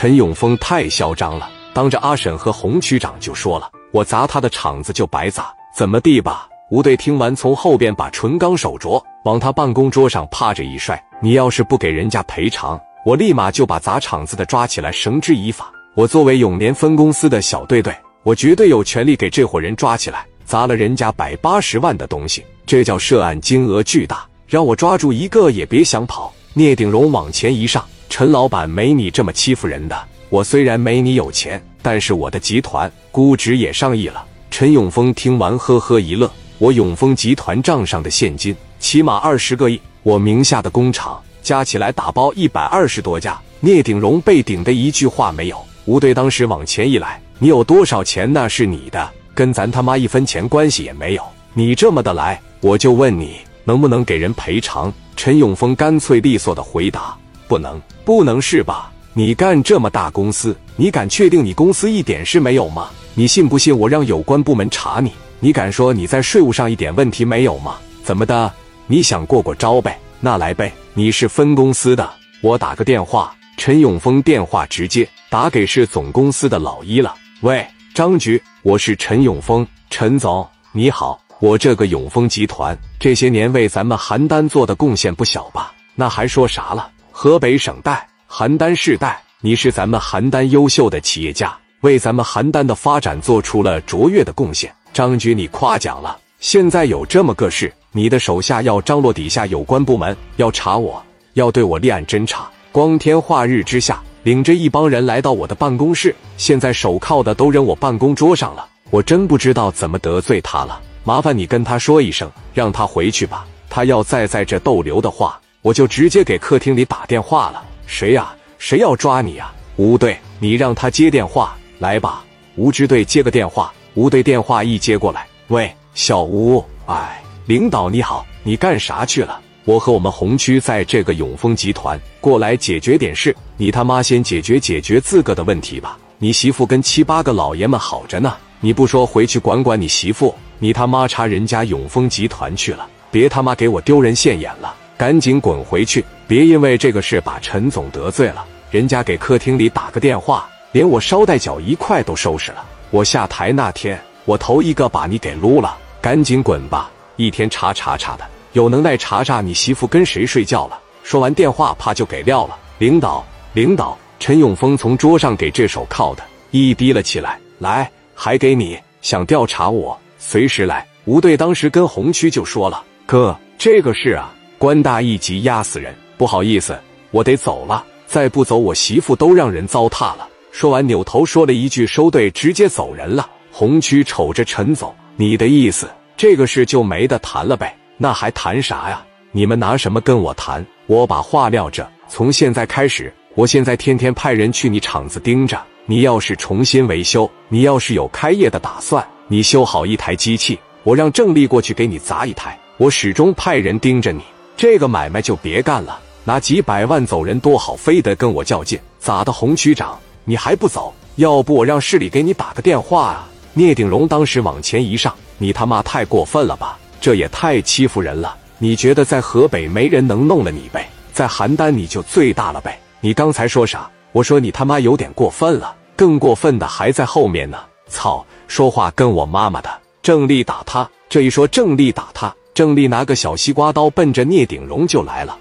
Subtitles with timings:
[0.00, 15.68] 陈永峰太嚣张了，当着阿婶和洪区长就说了：“我砸他的场子就白砸，怎么地吧？”吴队听完，从后边把纯钢手镯往他办公桌上趴着一摔：“你要是不给人家赔偿，我立马就把砸场子的抓起来绳之以法。
[15.96, 17.92] 我作为永联分公司的小队队，
[18.22, 20.24] 我绝对有权利给这伙人抓起来。
[20.44, 29.96] 砸了人家百八十万的东西，这叫涉案金额巨大，让我抓住一个也别想跑。”聂鼎荣往前一上：“陈老板，没你这么欺负人的。
[30.28, 36.30] 我虽然没你有钱，但是我的集团估值也上亿了。”陈永峰听完，呵呵一乐。
[36.58, 43.38] 我永丰集团账上的现金起码二十个亿，我名下的工厂加起来打包一百二十多家。
[43.60, 45.58] 聂鼎荣被顶的一句话没有。
[45.84, 51.22] 吴队当时往前一来：“你有多少钱那是你的，跟咱他妈一分钱关系也没有。
[51.54, 57.16] 你这么的来，我就问你能不能给人赔偿？”陈永峰干脆利索的回答
[57.48, 58.92] ：“不能，不能是吧？
[59.14, 62.90] 你干这么大公司，你敢确定你公司一点事没有吗？
[63.14, 67.76] 你信不信我让有关部门查你？”你敢说你在税务上一点问题没有吗？
[68.02, 68.52] 怎么的？
[68.86, 69.98] 你想过过招呗？
[70.20, 70.72] 那来呗！
[70.94, 72.08] 你是分公司的，
[72.40, 73.32] 我打个电话。
[73.56, 77.14] 陈永峰电话直接打给是总公司的老一了。
[77.42, 81.20] 喂，张局，我是陈永峰，陈总你好。
[81.38, 85.72] 我这个永丰集团这些年为咱们邯郸做的贡献不小吧？
[85.94, 86.90] 那还说啥了？
[87.20, 94.72] 河北省代，邯郸市代，你是咱们邯郸优秀的企业家，为咱们邯郸的发展做出了卓越的贡献。
[94.92, 96.16] 张局，你夸奖了。
[96.38, 102.48] 现在有这么个事，你的手下要张罗底下有关部门要查我，要对我立案侦查。
[102.70, 108.64] 光天化日之下，领着一帮人来到我的办公室，现在手铐的都扔我办公桌上了。
[108.90, 110.80] 我真不知道怎么得罪他了。
[111.02, 113.44] 麻烦你跟他说一声，让他回去吧。
[113.68, 115.36] 他要再在这逗留的话，
[115.68, 117.62] 我就直接给客厅里打电话了。
[117.86, 118.34] 谁呀？
[118.56, 119.52] 谁要抓你呀？
[119.76, 122.24] 吴队，你让他接电话来吧。
[122.56, 123.70] 吴支队接个电话。
[123.92, 129.38] 吴队电话一接过来，喂，小吴，哎，领导你好，你干啥去了？
[129.66, 135.98] 我和我们红区在这个永丰集团过来解决点事，你他妈先解决解决自个的问题吧。
[136.16, 148.44] 你媳妇跟七八个老爷们好着呢，你不说回去管管你媳妇，你他妈查人家永丰集团去了，别他妈给我丢人现眼了，赶紧滚回去，别因为这个事把陈总得罪了。
[148.68, 152.66] 人家给客厅里打个电话，连我捎带脚一块都收拾了。
[152.90, 156.90] 我下台那天，我头一个把你给撸了，赶紧滚吧！
[157.14, 160.78] 一天查查查的，有能耐查查你媳妇跟谁睡觉了。
[161.04, 162.58] 说完电话，啪就给撂了。
[162.78, 170.84] 领导，领导，陈永峰从桌上给这手铐的一提了起来，来，还给你，想调查我，随时来。
[171.04, 176.76] 吴队当时跟红区就说了：“哥，这个事啊，官大一级压死人，不好意思，
[177.12, 187.76] 我得走了，再不走，我媳妇都让人糟蹋了。”说完，扭头说了一句：“收队，直接走人了。”红区瞅着陈总：“你的意思，这个事就没得谈了呗？
[187.96, 189.04] 那还谈啥呀？
[189.30, 190.64] 你们拿什么跟我谈？
[190.86, 195.60] 我把话撂这，从现在开始，我现在天天派人去你厂子盯着。
[195.86, 202.58] 你要是重新维修，你要是有开业的打算，你修好一台机器，我让郑丽过去给你砸一台。
[202.76, 204.20] 我始终派人盯着你，
[204.58, 206.00] 这个买卖就别干了。
[206.24, 209.96] 拿几百万走人多好，非得跟我较劲，咋的，红区长？”
[210.26, 210.92] 你还不走？
[211.14, 213.28] 要不我让市里给你打个电话啊！
[213.54, 216.76] 聂鼎荣当时往前一上，你他妈太过分了吧！
[217.00, 218.36] 这也太欺负人了！
[218.58, 220.90] 你觉得在河北没人能弄了你呗？
[221.12, 222.78] 在邯郸你就最大了呗？
[223.00, 223.88] 你刚才说啥？
[224.10, 227.58] 我说你他妈有点过分了，更过分的还在后面呢！
[227.88, 229.70] 操，说话跟我妈妈的！
[230.02, 235.38] 郑丽打他，这一说郑丽打他，郑丽拿个小西瓜刀奔着聂鼎荣就来了。